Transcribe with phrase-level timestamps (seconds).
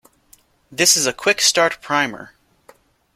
[0.71, 2.33] This is a quick start primer.